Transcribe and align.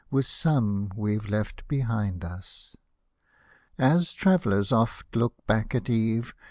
With 0.09 0.25
some 0.25 0.91
we've 0.95 1.27
left 1.29 1.67
behind 1.67 2.25
us! 2.25 2.75
As 3.77 4.13
travellers 4.13 4.71
oft 4.71 5.15
look 5.15 5.35
back 5.45 5.75
at 5.75 5.91
eve. 5.91 6.33